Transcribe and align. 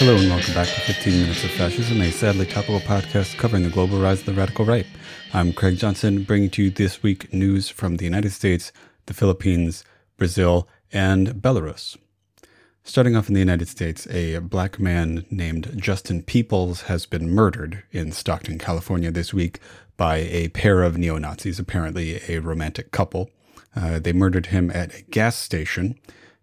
Hello 0.00 0.16
and 0.16 0.30
welcome 0.30 0.54
back 0.54 0.66
to 0.66 0.80
15 0.80 1.12
Minutes 1.12 1.44
of 1.44 1.50
Fascism, 1.50 2.00
a 2.00 2.10
sadly 2.10 2.46
topical 2.46 2.80
podcast 2.80 3.36
covering 3.36 3.64
the 3.64 3.68
global 3.68 4.00
rise 4.00 4.20
of 4.20 4.24
the 4.24 4.32
radical 4.32 4.64
right. 4.64 4.86
I'm 5.34 5.52
Craig 5.52 5.76
Johnson, 5.76 6.22
bringing 6.22 6.48
to 6.52 6.62
you 6.62 6.70
this 6.70 7.02
week 7.02 7.30
news 7.34 7.68
from 7.68 7.98
the 7.98 8.06
United 8.06 8.30
States, 8.30 8.72
the 9.04 9.12
Philippines, 9.12 9.84
Brazil, 10.16 10.66
and 10.90 11.34
Belarus. 11.34 11.98
Starting 12.82 13.14
off 13.14 13.28
in 13.28 13.34
the 13.34 13.40
United 13.40 13.68
States, 13.68 14.06
a 14.06 14.38
black 14.38 14.80
man 14.80 15.26
named 15.30 15.70
Justin 15.76 16.22
Peoples 16.22 16.84
has 16.84 17.04
been 17.04 17.28
murdered 17.28 17.82
in 17.92 18.10
Stockton, 18.10 18.58
California 18.58 19.10
this 19.10 19.34
week 19.34 19.60
by 19.98 20.16
a 20.16 20.48
pair 20.48 20.82
of 20.82 20.96
neo 20.96 21.18
Nazis, 21.18 21.58
apparently 21.58 22.22
a 22.26 22.38
romantic 22.38 22.90
couple. 22.90 23.28
Uh, 23.76 23.98
they 23.98 24.14
murdered 24.14 24.46
him 24.46 24.70
at 24.70 24.94
a 24.94 25.02
gas 25.02 25.36
station 25.36 25.98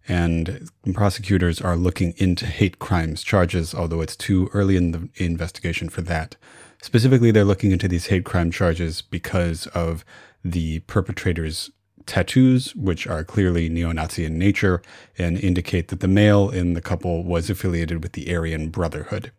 and 0.08 0.68
prosecutors 0.94 1.60
are 1.60 1.76
looking 1.76 2.14
into 2.16 2.46
hate 2.46 2.78
crimes 2.78 3.22
charges, 3.22 3.74
although 3.74 4.00
it's 4.00 4.16
too 4.16 4.48
early 4.54 4.76
in 4.76 4.92
the 4.92 5.08
investigation 5.16 5.88
for 5.88 6.00
that. 6.02 6.36
Specifically, 6.80 7.30
they're 7.30 7.44
looking 7.44 7.72
into 7.72 7.88
these 7.88 8.06
hate 8.06 8.24
crime 8.24 8.50
charges 8.50 9.02
because 9.02 9.66
of 9.68 10.04
the 10.44 10.80
perpetrator's 10.80 11.70
tattoos, 12.06 12.74
which 12.74 13.06
are 13.06 13.22
clearly 13.22 13.68
neo 13.68 13.92
Nazi 13.92 14.24
in 14.24 14.38
nature 14.38 14.80
and 15.18 15.38
indicate 15.38 15.88
that 15.88 16.00
the 16.00 16.08
male 16.08 16.48
in 16.48 16.72
the 16.72 16.80
couple 16.80 17.22
was 17.22 17.50
affiliated 17.50 18.02
with 18.02 18.12
the 18.12 18.34
Aryan 18.34 18.70
Brotherhood. 18.70 19.30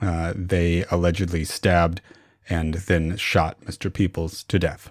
Uh, 0.00 0.32
they 0.34 0.84
allegedly 0.90 1.44
stabbed 1.44 2.00
and 2.48 2.74
then 2.74 3.16
shot 3.16 3.60
Mr. 3.62 3.92
Peoples 3.92 4.44
to 4.44 4.58
death. 4.58 4.90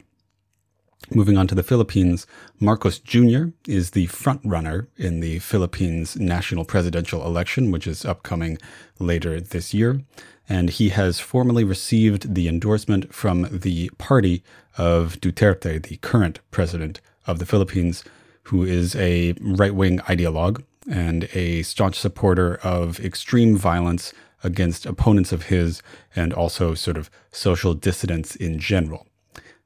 Moving 1.13 1.37
on 1.37 1.45
to 1.47 1.55
the 1.55 1.63
Philippines, 1.63 2.25
Marcos 2.59 2.97
Jr. 2.97 3.49
is 3.67 3.91
the 3.91 4.07
frontrunner 4.07 4.87
in 4.97 5.19
the 5.19 5.37
Philippines 5.37 6.15
national 6.15 6.65
presidential 6.65 7.23
election, 7.23 7.69
which 7.69 7.85
is 7.85 8.05
upcoming 8.05 8.57
later 8.97 9.39
this 9.39 9.71
year. 9.71 10.01
And 10.49 10.71
he 10.71 10.89
has 10.89 11.19
formally 11.19 11.63
received 11.63 12.33
the 12.33 12.47
endorsement 12.47 13.13
from 13.13 13.47
the 13.51 13.91
party 13.99 14.43
of 14.79 15.19
Duterte, 15.21 15.83
the 15.83 15.97
current 15.97 16.39
president 16.49 17.01
of 17.27 17.37
the 17.37 17.45
Philippines, 17.45 18.03
who 18.43 18.63
is 18.63 18.95
a 18.95 19.35
right 19.39 19.75
wing 19.75 19.99
ideologue 19.99 20.63
and 20.89 21.29
a 21.33 21.61
staunch 21.61 21.99
supporter 21.99 22.55
of 22.57 22.99
extreme 22.99 23.55
violence 23.55 24.11
against 24.43 24.87
opponents 24.87 25.31
of 25.31 25.43
his 25.43 25.83
and 26.15 26.33
also 26.33 26.73
sort 26.73 26.97
of 26.97 27.11
social 27.31 27.75
dissidents 27.75 28.35
in 28.35 28.57
general. 28.57 29.05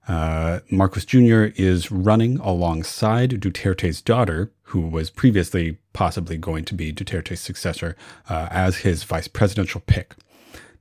Uh, 0.09 0.61
Marcos 0.71 1.05
Jr. 1.05 1.49
is 1.55 1.91
running 1.91 2.39
alongside 2.39 3.29
Duterte's 3.29 4.01
daughter, 4.01 4.51
who 4.63 4.81
was 4.81 5.11
previously 5.11 5.77
possibly 5.93 6.35
going 6.35 6.65
to 6.65 6.73
be 6.73 6.91
Duterte's 6.91 7.39
successor, 7.39 7.95
uh, 8.27 8.47
as 8.49 8.77
his 8.77 9.03
vice 9.03 9.27
presidential 9.27 9.81
pick. 9.85 10.15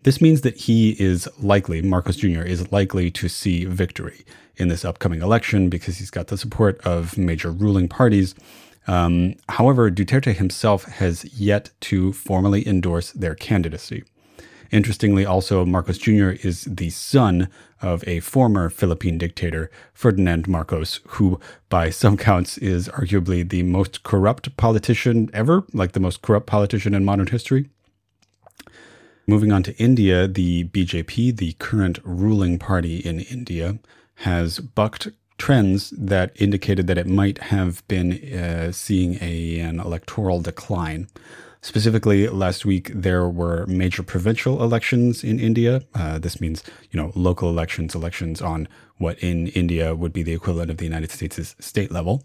This 0.05 0.23
means 0.23 0.41
that 0.41 0.57
he 0.57 0.93
is 0.99 1.29
likely, 1.39 1.83
Marcos 1.83 2.17
Jr. 2.17 2.41
is 2.41 2.73
likely 2.73 3.11
to 3.11 3.29
see 3.29 3.67
victory 3.67 4.25
in 4.57 4.69
this 4.69 4.83
upcoming 4.83 5.21
election 5.21 5.69
because 5.69 5.99
he's 5.99 6.11
got 6.11 6.29
the 6.29 6.39
support 6.39 6.81
of 6.87 7.19
major 7.19 7.51
ruling 7.51 7.87
parties. 7.87 8.35
Um, 8.87 9.35
however, 9.51 9.91
Duterte 9.91 10.35
himself 10.35 10.85
has 10.85 11.27
yet 11.39 11.71
to 11.83 12.15
formally 12.15 12.67
endorse 12.67 13.13
their 13.13 13.35
candidacy. 13.35 14.05
Interestingly, 14.71 15.25
also, 15.25 15.65
Marcos 15.65 15.99
Jr. 15.99 16.31
is 16.43 16.65
the 16.65 16.91
son 16.91 17.49
of 17.81 18.07
a 18.07 18.21
former 18.21 18.69
Philippine 18.69 19.17
dictator, 19.17 19.71
Ferdinand 19.95 20.47
Marcos, 20.47 21.01
who, 21.07 21.41
by 21.69 21.91
some 21.91 22.17
counts, 22.17 22.59
is 22.59 22.89
arguably 22.89 23.49
the 23.49 23.63
most 23.63 24.03
corrupt 24.03 24.57
politician 24.57 25.31
ever, 25.33 25.65
like 25.73 25.93
the 25.93 26.01
most 26.01 26.21
corrupt 26.21 26.47
politician 26.47 26.93
in 26.93 27.05
modern 27.05 27.29
history. 27.29 27.71
Moving 29.27 29.53
on 29.53 29.63
to 29.65 29.77
India, 29.77 30.27
the 30.27 30.65
BJP, 30.65 31.37
the 31.37 31.53
current 31.55 31.99
ruling 32.03 32.59
party 32.59 32.99
in 32.99 33.21
India, 33.21 33.79
has 34.17 34.59
bucked 34.59 35.09
trends 35.39 35.91
that 35.91 36.33
indicated 36.35 36.87
that 36.89 36.99
it 36.99 37.07
might 37.07 37.39
have 37.39 37.87
been 37.89 38.13
uh, 38.35 38.73
seeing 38.73 39.19
a, 39.21 39.61
an 39.61 39.81
electoral 39.81 40.41
decline. 40.41 41.09
Specifically, 41.61 42.29
last 42.29 42.65
week 42.65 42.91
there 42.95 43.29
were 43.29 43.67
major 43.67 44.03
provincial 44.03 44.63
elections 44.63 45.25
in 45.25 45.41
India. 45.41 45.83
Uh, 45.95 46.19
this 46.19 46.41
means, 46.41 46.63
you 46.91 47.01
know, 47.01 47.11
local 47.15 47.51
elections, 47.51 47.95
elections 47.95 48.41
on 48.41 48.69
what 48.99 49.19
in 49.19 49.49
India 49.49 49.95
would 49.95 50.13
be 50.13 50.23
the 50.23 50.33
equivalent 50.33 50.71
of 50.71 50.77
the 50.77 50.85
United 50.85 51.11
States' 51.11 51.57
state 51.59 51.91
level. 51.91 52.23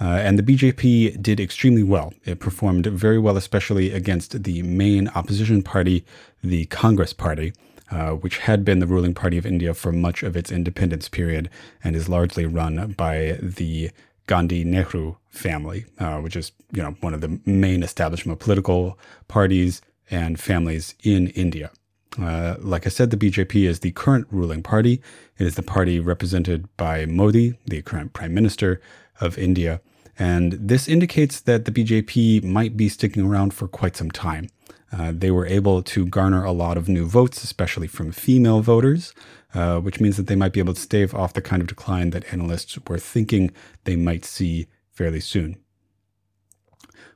Uh, 0.00 0.18
and 0.22 0.38
the 0.38 0.42
BJP 0.42 1.20
did 1.20 1.38
extremely 1.38 1.82
well. 1.82 2.14
It 2.24 2.40
performed 2.40 2.86
very 2.86 3.18
well, 3.18 3.36
especially 3.36 3.92
against 3.92 4.44
the 4.44 4.62
main 4.62 5.08
opposition 5.08 5.62
party, 5.62 6.06
the 6.42 6.64
Congress 6.66 7.12
Party, 7.12 7.52
uh, 7.90 8.12
which 8.12 8.38
had 8.38 8.64
been 8.64 8.78
the 8.78 8.86
ruling 8.86 9.12
party 9.12 9.36
of 9.36 9.44
India 9.44 9.74
for 9.74 9.92
much 9.92 10.22
of 10.22 10.36
its 10.36 10.50
independence 10.50 11.08
period 11.10 11.50
and 11.84 11.94
is 11.94 12.08
largely 12.08 12.46
run 12.46 12.94
by 12.96 13.38
the 13.42 13.90
Gandhi 14.30 14.62
Nehru 14.62 15.16
family, 15.28 15.86
uh, 15.98 16.20
which 16.20 16.36
is 16.36 16.52
you 16.72 16.80
know 16.80 16.92
one 17.00 17.14
of 17.14 17.20
the 17.20 17.40
main 17.44 17.82
establishment 17.82 18.38
political 18.38 18.96
parties 19.26 19.82
and 20.08 20.38
families 20.38 20.94
in 21.02 21.26
India. 21.30 21.72
Uh, 22.16 22.54
like 22.60 22.86
I 22.86 22.90
said, 22.90 23.10
the 23.10 23.16
BJP 23.16 23.68
is 23.68 23.80
the 23.80 23.90
current 23.90 24.28
ruling 24.30 24.62
party. 24.62 25.02
It 25.36 25.48
is 25.48 25.56
the 25.56 25.64
party 25.64 25.98
represented 25.98 26.68
by 26.76 27.06
Modi, 27.06 27.58
the 27.66 27.82
current 27.82 28.12
prime 28.12 28.32
minister 28.32 28.80
of 29.20 29.36
India. 29.36 29.80
And 30.16 30.52
this 30.52 30.86
indicates 30.86 31.40
that 31.40 31.64
the 31.64 31.72
BJP 31.72 32.44
might 32.44 32.76
be 32.76 32.88
sticking 32.88 33.24
around 33.26 33.52
for 33.52 33.66
quite 33.66 33.96
some 33.96 34.12
time. 34.12 34.48
Uh, 34.92 35.12
they 35.14 35.30
were 35.30 35.46
able 35.46 35.82
to 35.82 36.06
garner 36.06 36.44
a 36.44 36.52
lot 36.52 36.76
of 36.76 36.88
new 36.88 37.06
votes, 37.06 37.44
especially 37.44 37.86
from 37.86 38.10
female 38.10 38.60
voters, 38.60 39.14
uh, 39.54 39.78
which 39.78 40.00
means 40.00 40.16
that 40.16 40.26
they 40.26 40.36
might 40.36 40.52
be 40.52 40.60
able 40.60 40.74
to 40.74 40.80
stave 40.80 41.14
off 41.14 41.32
the 41.32 41.42
kind 41.42 41.62
of 41.62 41.68
decline 41.68 42.10
that 42.10 42.32
analysts 42.32 42.78
were 42.88 42.98
thinking 42.98 43.52
they 43.84 43.96
might 43.96 44.24
see 44.24 44.66
fairly 44.90 45.20
soon. 45.20 45.56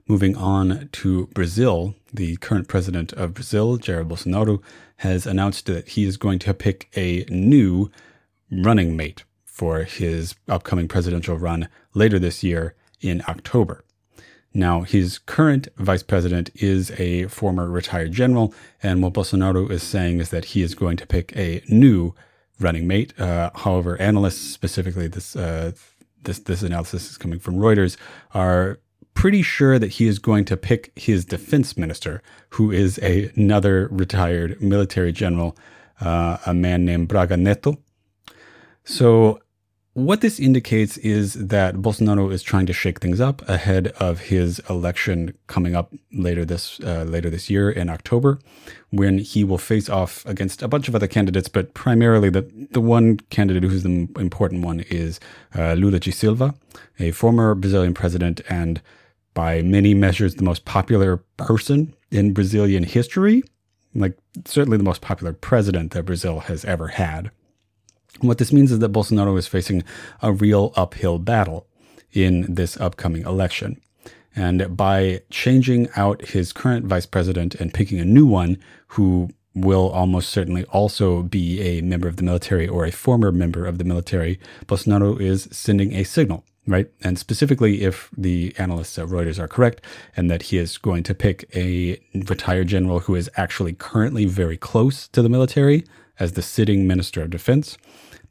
Moving 0.06 0.36
on 0.36 0.90
to 0.92 1.26
Brazil, 1.28 1.94
the 2.12 2.36
current 2.36 2.68
president 2.68 3.12
of 3.14 3.34
Brazil, 3.34 3.78
Jair 3.78 4.06
Bolsonaro, 4.06 4.62
has 4.98 5.26
announced 5.26 5.66
that 5.66 5.88
he 5.88 6.04
is 6.04 6.16
going 6.16 6.38
to 6.40 6.54
pick 6.54 6.90
a 6.94 7.24
new 7.28 7.90
running 8.50 8.96
mate 8.96 9.24
for 9.44 9.84
his 9.84 10.34
upcoming 10.46 10.88
presidential 10.88 11.38
run 11.38 11.68
later 11.94 12.18
this 12.18 12.44
year 12.44 12.74
in 13.00 13.22
October. 13.26 13.82
Now, 14.56 14.82
his 14.82 15.18
current 15.18 15.66
vice 15.76 16.04
president 16.04 16.50
is 16.54 16.92
a 16.92 17.26
former 17.26 17.68
retired 17.68 18.12
general, 18.12 18.54
and 18.80 19.02
what 19.02 19.14
Bolsonaro 19.14 19.68
is 19.68 19.82
saying 19.82 20.20
is 20.20 20.30
that 20.30 20.46
he 20.46 20.62
is 20.62 20.76
going 20.76 20.96
to 20.98 21.06
pick 21.06 21.36
a 21.36 21.60
new 21.68 22.14
running 22.60 22.86
mate. 22.86 23.18
Uh, 23.18 23.50
however, 23.54 24.00
analysts, 24.00 24.40
specifically 24.40 25.08
this 25.08 25.34
uh, 25.34 25.72
this 26.22 26.38
this 26.38 26.62
analysis 26.62 27.10
is 27.10 27.18
coming 27.18 27.40
from 27.40 27.56
Reuters, 27.56 27.96
are 28.32 28.78
pretty 29.14 29.42
sure 29.42 29.78
that 29.78 29.92
he 29.92 30.06
is 30.06 30.20
going 30.20 30.44
to 30.44 30.56
pick 30.56 30.92
his 30.96 31.24
defense 31.24 31.76
minister, 31.76 32.22
who 32.50 32.70
is 32.70 32.98
a, 33.02 33.32
another 33.36 33.88
retired 33.90 34.60
military 34.60 35.12
general, 35.12 35.56
uh, 36.00 36.38
a 36.46 36.54
man 36.54 36.84
named 36.84 37.08
Braga 37.08 37.36
Netto. 37.36 37.78
So 38.84 39.40
what 39.94 40.20
this 40.20 40.40
indicates 40.40 40.96
is 40.98 41.34
that 41.34 41.76
Bolsonaro 41.76 42.32
is 42.32 42.42
trying 42.42 42.66
to 42.66 42.72
shake 42.72 42.98
things 42.98 43.20
up 43.20 43.48
ahead 43.48 43.88
of 44.00 44.18
his 44.22 44.60
election 44.68 45.36
coming 45.46 45.76
up 45.76 45.94
later 46.12 46.44
this 46.44 46.80
uh, 46.80 47.04
later 47.04 47.30
this 47.30 47.48
year 47.48 47.70
in 47.70 47.88
October, 47.88 48.40
when 48.90 49.18
he 49.18 49.44
will 49.44 49.58
face 49.58 49.88
off 49.88 50.26
against 50.26 50.62
a 50.62 50.68
bunch 50.68 50.88
of 50.88 50.96
other 50.96 51.06
candidates, 51.06 51.48
but 51.48 51.74
primarily 51.74 52.28
the 52.28 52.42
the 52.72 52.80
one 52.80 53.18
candidate 53.30 53.62
who's 53.62 53.84
the 53.84 54.08
important 54.18 54.64
one 54.64 54.80
is 54.80 55.20
uh, 55.54 55.74
Lula 55.74 56.00
da 56.00 56.10
Silva, 56.10 56.54
a 56.98 57.12
former 57.12 57.54
Brazilian 57.54 57.94
president 57.94 58.40
and 58.48 58.82
by 59.32 59.62
many 59.62 59.94
measures 59.94 60.34
the 60.34 60.44
most 60.44 60.64
popular 60.64 61.18
person 61.36 61.94
in 62.10 62.32
Brazilian 62.32 62.82
history, 62.82 63.44
like 63.94 64.18
certainly 64.44 64.76
the 64.76 64.84
most 64.84 65.00
popular 65.00 65.32
president 65.32 65.92
that 65.92 66.04
Brazil 66.04 66.40
has 66.40 66.64
ever 66.64 66.88
had. 66.88 67.30
What 68.20 68.38
this 68.38 68.52
means 68.52 68.70
is 68.72 68.78
that 68.78 68.92
Bolsonaro 68.92 69.36
is 69.38 69.46
facing 69.46 69.82
a 70.22 70.32
real 70.32 70.72
uphill 70.76 71.18
battle 71.18 71.66
in 72.12 72.54
this 72.54 72.76
upcoming 72.80 73.22
election. 73.22 73.80
And 74.36 74.76
by 74.76 75.22
changing 75.30 75.88
out 75.96 76.22
his 76.26 76.52
current 76.52 76.86
vice 76.86 77.06
president 77.06 77.54
and 77.54 77.74
picking 77.74 78.00
a 78.00 78.04
new 78.04 78.26
one 78.26 78.58
who 78.88 79.30
will 79.54 79.90
almost 79.90 80.30
certainly 80.30 80.64
also 80.66 81.22
be 81.22 81.60
a 81.60 81.80
member 81.80 82.08
of 82.08 82.16
the 82.16 82.24
military 82.24 82.66
or 82.66 82.84
a 82.84 82.90
former 82.90 83.30
member 83.30 83.66
of 83.66 83.78
the 83.78 83.84
military, 83.84 84.40
Bolsonaro 84.66 85.20
is 85.20 85.48
sending 85.52 85.94
a 85.94 86.02
signal, 86.02 86.44
right? 86.66 86.90
And 87.02 87.18
specifically, 87.18 87.82
if 87.82 88.10
the 88.16 88.52
analysts 88.58 88.98
at 88.98 89.06
Reuters 89.06 89.38
are 89.38 89.46
correct, 89.46 89.82
and 90.16 90.28
that 90.30 90.42
he 90.42 90.58
is 90.58 90.78
going 90.78 91.04
to 91.04 91.14
pick 91.14 91.48
a 91.54 92.00
retired 92.28 92.66
general 92.66 93.00
who 93.00 93.14
is 93.14 93.30
actually 93.36 93.74
currently 93.74 94.24
very 94.24 94.56
close 94.56 95.06
to 95.08 95.22
the 95.22 95.28
military 95.28 95.84
as 96.18 96.32
the 96.32 96.42
sitting 96.42 96.86
minister 96.86 97.22
of 97.22 97.30
defense, 97.30 97.76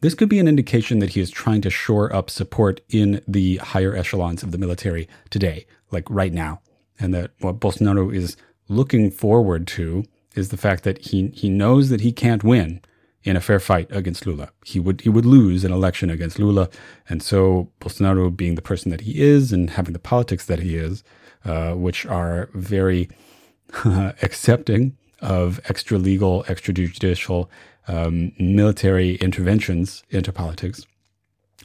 this 0.02 0.16
could 0.16 0.30
be 0.30 0.40
an 0.40 0.48
indication 0.48 1.00
that 1.00 1.12
he 1.12 1.22
is 1.22 1.32
trying 1.32 1.62
to 1.62 1.70
shore 1.70 2.14
up 2.14 2.30
support 2.30 2.82
in 2.90 3.22
the 3.28 3.58
higher 3.58 3.96
echelons 3.96 4.44
of 4.44 4.52
the 4.52 4.58
military 4.58 5.08
today, 5.30 5.66
like 5.92 6.04
right 6.10 6.34
now, 6.34 6.62
and 7.00 7.14
that 7.14 7.32
what 7.40 7.60
Bolsonaro 7.60 8.14
is 8.14 8.36
looking 8.68 9.10
forward 9.10 9.66
to 9.68 10.04
is 10.36 10.50
the 10.50 10.58
fact 10.58 10.84
that 10.84 10.98
he 10.98 11.28
he 11.28 11.50
knows 11.50 11.90
that 11.90 12.02
he 12.02 12.12
can't 12.12 12.44
win 12.44 12.82
in 13.24 13.38
a 13.38 13.42
fair 13.42 13.60
fight 13.60 13.88
against 13.92 14.26
Lula. 14.28 14.50
He 14.66 14.80
would 14.80 15.02
he 15.02 15.10
would 15.10 15.26
lose 15.26 15.64
an 15.64 15.72
election 15.72 16.10
against 16.10 16.40
Lula, 16.40 16.70
and 17.08 17.24
so 17.24 17.72
Bolsonaro, 17.80 18.36
being 18.36 18.56
the 18.56 18.62
person 18.62 18.92
that 18.92 19.02
he 19.02 19.22
is 19.22 19.54
and 19.54 19.70
having 19.70 19.94
the 19.94 20.00
politics 20.00 20.46
that 20.48 20.60
he 20.60 20.76
is, 20.76 21.04
uh, 21.46 21.74
which 21.74 22.06
are 22.06 22.50
very 22.54 23.10
accepting 24.22 24.98
of 25.24 25.60
extra 25.70 25.98
legal, 25.98 26.44
extrajudicial 26.44 27.48
um, 27.88 28.32
military 28.38 29.16
interventions 29.16 30.04
into 30.10 30.32
politics. 30.32 30.86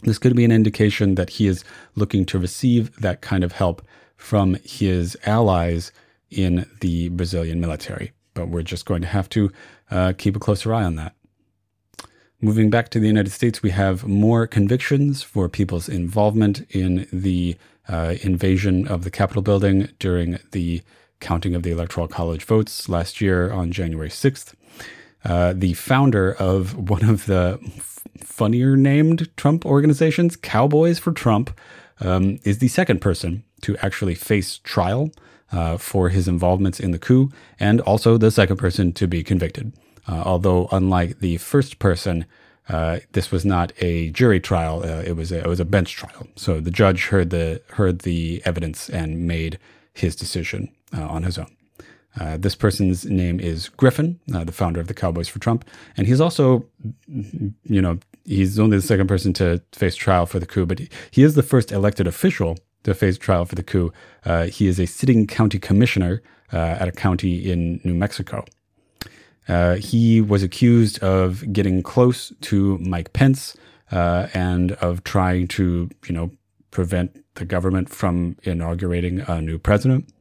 This 0.03 0.19
could 0.19 0.37
be 0.37 0.45
an 0.45 0.53
indication 0.53 1.17
that 1.17 1.31
he 1.31 1.47
is 1.47 1.65
looking 1.97 2.25
to 2.27 2.39
receive 2.39 2.95
that 3.01 3.21
kind 3.21 3.43
of 3.43 3.53
help 3.53 3.83
from 4.17 4.57
his 4.65 5.17
allies 5.27 5.93
in 6.31 6.67
the 6.81 7.09
Brazilian 7.09 7.61
military. 7.61 8.13
But 8.35 8.49
we're 8.49 8.63
just 8.63 8.87
going 8.87 9.03
to 9.03 9.09
have 9.09 9.29
to 9.31 9.51
uh, 9.91 10.13
keep 10.17 10.37
a 10.37 10.41
closer 10.41 10.73
eye 10.73 10.85
on 10.85 10.97
that. 10.97 11.15
Moving 12.41 12.71
back 12.71 12.89
to 12.91 13.01
the 13.01 13.09
United 13.09 13.31
States, 13.31 13.63
we 13.63 13.71
have 13.71 14.07
more 14.07 14.47
convictions 14.47 15.23
for 15.23 15.49
people's 15.49 15.89
involvement 15.89 16.65
in 16.71 17.09
the 17.13 17.57
uh, 17.89 18.15
invasion 18.23 18.87
of 18.87 19.03
the 19.03 19.11
Capitol 19.11 19.43
building 19.43 19.89
during 19.99 20.39
the 20.53 20.83
counting 21.21 21.55
of 21.55 21.63
the 21.63 21.71
Electoral 21.71 22.09
College 22.09 22.45
votes 22.45 22.89
last 22.89 23.21
year 23.21 23.51
on 23.51 23.73
January 23.73 24.09
6th. 24.09 24.55
Uh, 25.25 25.53
the 25.55 25.75
founder 25.75 26.35
of 26.35 26.77
one 26.91 27.05
of 27.05 27.27
the 27.27 27.59
f- 27.65 28.01
funnier 28.23 28.77
named 28.77 29.29
Trump 29.37 29.67
organizations, 29.67 30.37
Cowboys 30.37 30.99
for 30.99 31.13
Trump, 31.13 31.59
um, 32.01 32.39
is 32.45 32.59
the 32.59 32.69
second 32.69 33.01
person 33.01 33.45
to 33.63 33.77
actually 33.79 34.15
face 34.15 34.59
trial 34.59 35.11
uh, 35.51 35.77
for 35.77 36.11
his 36.11 36.29
involvements 36.29 36.79
in 36.79 36.93
the 36.93 36.99
coup, 36.99 37.31
and 37.59 37.81
also 37.81 38.17
the 38.17 38.31
second 38.31 38.57
person 38.57 38.93
to 38.93 39.07
be 39.07 39.25
convicted. 39.25 39.73
Uh, 40.07 40.23
although, 40.25 40.69
unlike 40.71 41.19
the 41.21 41.37
first 41.39 41.79
person, 41.79 42.25
uh, 42.69 42.99
this 43.13 43.33
was 43.33 43.45
not 43.45 43.73
a 43.81 44.11
jury 44.11 44.41
trial; 44.41 44.83
uh, 44.85 45.03
it 45.03 45.17
was 45.17 45.33
a, 45.33 45.39
it 45.39 45.47
was 45.47 45.59
a 45.59 45.65
bench 45.65 45.95
trial. 45.95 46.29
So 46.37 46.61
the 46.61 46.71
judge 46.71 47.07
heard 47.07 47.31
the 47.31 47.63
heard 47.71 48.01
the 48.01 48.43
evidence 48.45 48.89
and 48.89 49.27
made 49.27 49.59
his 49.95 50.15
decision 50.15 50.71
on 50.93 51.23
his 51.23 51.39
own. 51.39 51.55
Uh, 52.19 52.37
this 52.37 52.55
person's 52.55 53.05
name 53.05 53.39
is 53.39 53.69
Griffin, 53.69 54.19
uh, 54.35 54.43
the 54.43 54.53
founder 54.53 54.81
of 54.81 54.89
the 54.89 54.95
Cowboys 54.95 55.29
for 55.29 55.39
Trump, 55.39 55.65
and 55.97 56.07
he's 56.07 56.21
also, 56.21 56.65
you 57.07 57.83
know, 57.83 57.99
he's 58.25 58.59
only 58.59 58.77
the 58.77 58.83
second 58.83 59.07
person 59.07 59.33
to 59.35 59.63
face 59.73 59.95
trial 59.95 60.27
for 60.27 60.39
the 60.39 60.47
coup, 60.47 60.67
but 60.67 60.79
he, 60.79 60.89
he 61.11 61.23
is 61.23 61.35
the 61.35 61.43
first 61.43 61.71
elected 61.71 62.07
official 62.07 62.59
to 62.83 62.95
face 62.95 63.19
trial 63.19 63.45
for 63.45 63.55
the 63.55 63.63
coup. 63.63 63.93
Uh, 64.25 64.45
he 64.45 64.67
is 64.67 64.81
a 64.81 64.87
sitting 64.87 65.27
county 65.27 65.59
commissioner 65.59 66.23
uh, 66.53 66.57
at 66.81 66.89
a 66.89 66.93
county 66.93 67.51
in 67.51 67.81
New 67.85 67.95
Mexico. 67.95 68.45
Uh, 69.49 69.77
he 69.77 70.21
was 70.21 70.43
accused 70.43 70.99
of 71.03 71.53
getting 71.53 71.83
close 71.83 72.33
to 72.43 72.79
Mike 72.79 73.13
Pence 73.13 73.57
uh, 73.93 74.29
and 74.35 74.73
of 74.73 75.05
trying 75.05 75.49
to, 75.49 75.89
you 76.07 76.15
know, 76.15 76.31
prevent 76.71 77.25
the 77.35 77.45
government 77.45 77.89
from 77.89 78.37
inaugurating 78.43 79.21
a 79.21 79.41
new 79.41 79.59
president. 79.59 80.13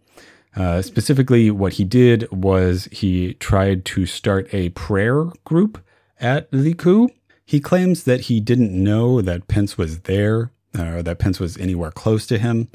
Uh, 0.57 0.81
specifically, 0.81 1.51
what 1.51 1.73
he 1.73 1.83
did 1.83 2.29
was 2.31 2.85
he 2.91 3.35
tried 3.35 3.85
to 3.85 4.07
start 4.07 4.51
a 4.51 4.69
prayer 4.69 5.25
group 5.45 5.83
at 6.19 6.49
the 6.51 6.73
coup. 6.73 7.09
He 7.45 7.59
claims 7.59 8.05
that 8.05 8.21
he 8.21 8.39
didn't 8.39 8.71
know 8.71 9.21
that 9.21 9.47
Pence 9.47 9.77
was 9.77 10.01
there 10.01 10.51
or 10.77 11.03
that 11.03 11.19
Pence 11.19 11.39
was 11.39 11.57
anywhere 11.57 11.91
close 11.91 12.25
to 12.27 12.39
him, 12.39 12.69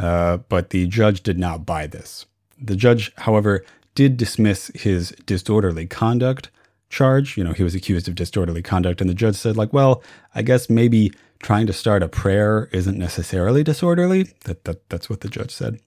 uh, 0.00 0.38
but 0.48 0.70
the 0.70 0.86
judge 0.88 1.22
did 1.22 1.38
not 1.38 1.64
buy 1.64 1.86
this. 1.86 2.26
The 2.60 2.74
judge, 2.74 3.12
however, 3.18 3.64
did 3.94 4.16
dismiss 4.16 4.72
his 4.74 5.10
disorderly 5.24 5.86
conduct 5.86 6.50
charge. 6.90 7.36
You 7.36 7.44
know, 7.44 7.52
he 7.52 7.62
was 7.62 7.74
accused 7.74 8.08
of 8.08 8.16
disorderly 8.16 8.62
conduct, 8.62 9.00
and 9.00 9.08
the 9.08 9.14
judge 9.14 9.36
said, 9.36 9.56
like, 9.56 9.72
well, 9.72 10.02
I 10.34 10.42
guess 10.42 10.68
maybe 10.68 11.12
trying 11.38 11.68
to 11.68 11.72
start 11.72 12.02
a 12.02 12.08
prayer 12.08 12.68
isn't 12.72 12.98
necessarily 12.98 13.62
disorderly. 13.62 14.34
That, 14.44 14.64
that 14.64 14.88
that's 14.88 15.08
what 15.08 15.20
the 15.20 15.28
judge 15.28 15.52
said. 15.52 15.78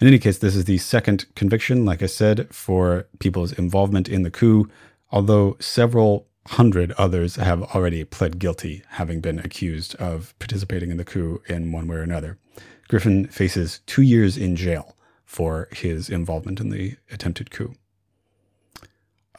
In 0.00 0.08
any 0.08 0.18
case, 0.18 0.38
this 0.38 0.56
is 0.56 0.64
the 0.64 0.78
second 0.78 1.26
conviction, 1.34 1.84
like 1.84 2.02
I 2.02 2.06
said, 2.06 2.52
for 2.52 3.06
people's 3.20 3.52
involvement 3.52 4.08
in 4.08 4.22
the 4.22 4.30
coup, 4.30 4.68
although 5.10 5.56
several 5.60 6.26
hundred 6.48 6.92
others 6.92 7.36
have 7.36 7.62
already 7.62 8.04
pled 8.04 8.38
guilty, 8.38 8.82
having 8.90 9.20
been 9.20 9.38
accused 9.38 9.94
of 9.96 10.34
participating 10.38 10.90
in 10.90 10.96
the 10.96 11.04
coup 11.04 11.40
in 11.48 11.72
one 11.72 11.86
way 11.86 11.96
or 11.96 12.02
another. 12.02 12.38
Griffin 12.88 13.26
faces 13.28 13.80
two 13.86 14.02
years 14.02 14.36
in 14.36 14.56
jail 14.56 14.96
for 15.24 15.68
his 15.72 16.10
involvement 16.10 16.60
in 16.60 16.68
the 16.68 16.96
attempted 17.10 17.50
coup. 17.50 17.74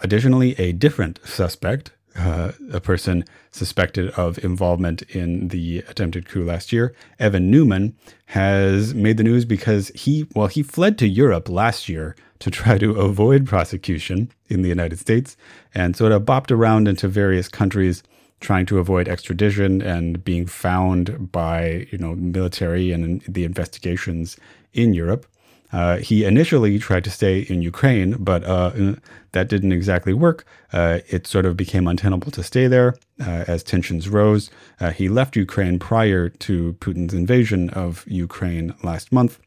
Additionally, 0.02 0.58
a 0.60 0.72
different 0.72 1.20
suspect, 1.26 1.92
uh, 2.16 2.54
a 2.72 2.80
person 2.80 3.26
suspected 3.52 4.10
of 4.12 4.44
involvement 4.44 5.02
in 5.04 5.50
the 5.50 5.80
attempted 5.88 6.28
coup 6.28 6.44
last 6.44 6.72
year, 6.72 6.96
Evan 7.20 7.52
Neumann, 7.52 7.96
has 8.28 8.94
made 8.94 9.18
the 9.18 9.24
news 9.24 9.46
because 9.46 9.90
he, 9.90 10.28
well, 10.36 10.48
he 10.48 10.64
fled 10.64 10.98
to 11.00 11.08
Europe 11.08 11.50
last 11.50 11.90
year 11.90 12.16
to 12.40 12.52
try 12.52 12.78
to 12.78 13.00
avoid 13.00 13.46
prosecution 13.46 14.32
in 14.48 14.62
the 14.62 14.70
United 14.70 15.00
States 15.00 15.36
and 15.74 15.96
sort 15.96 16.12
of 16.12 16.24
bopped 16.24 16.52
around 16.52 16.88
into 16.88 17.08
various 17.08 17.48
countries 17.48 18.04
trying 18.40 18.66
to 18.66 18.80
avoid 18.80 19.08
extradition 19.08 19.82
and 19.82 20.24
being 20.24 20.46
found 20.46 21.32
by, 21.32 21.88
you 21.92 21.98
know, 21.98 22.16
military 22.16 22.92
and 22.92 23.22
the 23.22 23.44
investigations 23.44 24.38
in 24.74 24.94
Europe. 24.94 25.26
Uh, 25.76 25.98
he 25.98 26.24
initially 26.24 26.80
tried 26.80 27.04
to 27.04 27.10
stay 27.10 27.40
in 27.40 27.62
Ukraine, 27.62 28.16
but 28.18 28.46
uh, 28.46 28.72
that 29.34 29.50
didn't 29.50 29.74
exactly 29.74 30.14
work. 30.14 30.46
Uh, 30.72 31.00
it 31.10 31.28
sort 31.28 31.46
of 31.46 31.58
became 31.58 31.86
untenable 31.86 32.32
to 32.32 32.42
stay 32.42 32.68
there 32.68 32.96
uh, 33.20 33.44
as 33.46 33.62
tensions 33.62 34.08
rose. 34.08 34.50
Uh, 34.80 34.92
he 34.92 35.10
left 35.10 35.36
Ukraine 35.36 35.78
prior 35.78 36.30
to 36.30 36.78
Putin's 36.80 37.14
invasion 37.14 37.70
of 37.72 38.06
Ukraine 38.08 38.74
last 38.84 39.12
month 39.12 39.38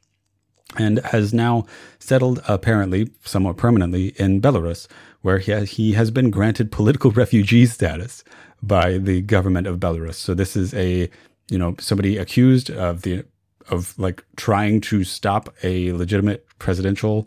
and 0.77 0.99
has 0.99 1.33
now 1.33 1.65
settled, 1.99 2.43
apparently, 2.47 3.11
somewhat 3.25 3.57
permanently, 3.57 4.09
in 4.17 4.43
Belarus, 4.43 4.87
where 5.23 5.39
he 5.39 5.51
has, 5.51 5.71
he 5.71 5.93
has 5.93 6.11
been 6.11 6.29
granted 6.29 6.71
political 6.81 7.11
refugee 7.11 7.65
status 7.65 8.23
by 8.63 8.99
the 8.99 9.23
government 9.23 9.67
of 9.67 9.81
Belarus. 9.81 10.17
So 10.17 10.35
this 10.35 10.57
is 10.57 10.75
a, 10.75 11.09
you 11.49 11.59
know, 11.59 11.75
somebody 11.81 12.19
accused 12.19 12.71
of 12.71 13.01
the 13.01 13.25
of 13.71 13.99
like 13.99 14.25
trying 14.37 14.81
to 14.83 15.05
stop 15.05 15.55
a 15.63 15.93
legitimate 15.93 16.47
presidential 16.59 17.27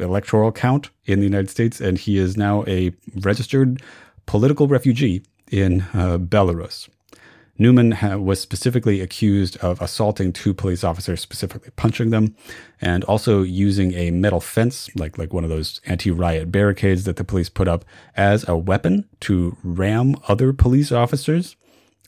electoral 0.00 0.52
count 0.52 0.90
in 1.04 1.18
the 1.18 1.26
United 1.26 1.50
States, 1.50 1.80
and 1.80 1.98
he 1.98 2.18
is 2.18 2.36
now 2.36 2.64
a 2.66 2.92
registered 3.16 3.82
political 4.26 4.66
refugee 4.66 5.22
in 5.50 5.82
uh, 5.92 6.18
Belarus. 6.18 6.88
Neumann 7.56 7.92
ha- 7.92 8.16
was 8.16 8.40
specifically 8.40 9.00
accused 9.00 9.56
of 9.58 9.80
assaulting 9.80 10.32
two 10.32 10.52
police 10.52 10.82
officers, 10.82 11.20
specifically 11.20 11.70
punching 11.76 12.10
them, 12.10 12.34
and 12.80 13.04
also 13.04 13.42
using 13.42 13.92
a 13.94 14.10
metal 14.10 14.40
fence, 14.40 14.88
like 14.96 15.18
like 15.18 15.32
one 15.32 15.44
of 15.44 15.50
those 15.50 15.80
anti-riot 15.86 16.50
barricades 16.50 17.04
that 17.04 17.16
the 17.16 17.24
police 17.24 17.48
put 17.48 17.68
up, 17.68 17.84
as 18.16 18.48
a 18.48 18.56
weapon 18.56 19.08
to 19.20 19.56
ram 19.62 20.16
other 20.26 20.52
police 20.52 20.90
officers. 20.90 21.56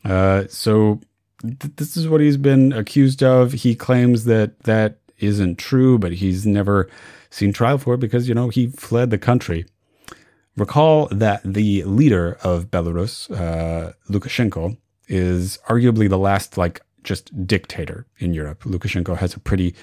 Uh, 0.05 0.45
so 0.49 1.01
th- 1.47 1.77
this 1.77 1.97
is 1.97 2.09
what 2.09 2.21
he's 2.21 2.37
been 2.37 2.73
accused 2.73 3.23
of. 3.23 3.53
He 3.53 3.75
claims 3.75 4.25
that 4.25 4.61
that 4.65 4.99
isn't 5.19 5.59
true, 5.59 5.99
but 5.99 6.13
he's 6.13 6.47
never 6.47 6.89
seen 7.31 7.53
trial 7.53 7.79
for 7.79 7.95
it 7.95 8.01
because, 8.01 8.29
you 8.29 8.35
know, 8.35 8.49
he 8.49 8.69
fled 8.69 9.11
the 9.11 9.19
country. 9.19 9.67
Recall 10.57 11.07
that 11.09 11.43
the 11.45 11.85
leader 11.85 12.39
of 12.43 12.71
Belarus, 12.71 13.31
uh, 13.31 13.93
Lukashenko, 14.09 14.77
is 15.09 15.59
arguably 15.69 16.09
the 16.09 16.19
last, 16.19 16.57
like, 16.57 16.81
just 17.05 17.47
dictator 17.47 18.07
in 18.19 18.35
Europe. 18.35 18.65
Lukashenko 18.65 19.17
has 19.17 19.35
a 19.35 19.41
pretty 19.41 19.75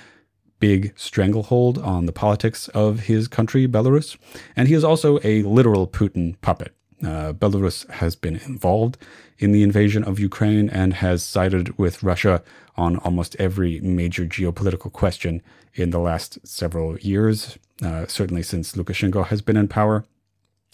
big 0.59 0.93
stranglehold 0.97 1.77
on 1.77 2.05
the 2.05 2.11
politics 2.11 2.69
of 2.69 3.01
his 3.01 3.27
country, 3.27 3.67
Belarus, 3.67 4.17
and 4.55 4.67
he 4.67 4.73
is 4.73 4.83
also 4.83 5.19
a 5.23 5.43
literal 5.43 5.87
Putin 5.87 6.39
puppet. 6.41 6.73
Uh, 7.03 7.33
Belarus 7.33 7.89
has 7.89 8.15
been 8.15 8.37
involved 8.37 8.97
in 9.37 9.51
the 9.51 9.63
invasion 9.63 10.03
of 10.03 10.19
Ukraine 10.19 10.69
and 10.69 10.93
has 10.95 11.23
sided 11.23 11.77
with 11.77 12.03
Russia 12.03 12.41
on 12.75 12.97
almost 12.97 13.35
every 13.39 13.79
major 13.81 14.25
geopolitical 14.25 14.91
question 14.91 15.41
in 15.75 15.89
the 15.89 15.99
last 15.99 16.39
several 16.47 16.97
years, 16.99 17.57
uh, 17.81 18.05
certainly 18.07 18.43
since 18.43 18.73
Lukashenko 18.73 19.27
has 19.27 19.41
been 19.41 19.57
in 19.57 19.67
power. 19.67 20.05